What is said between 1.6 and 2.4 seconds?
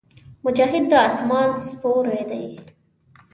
ستوری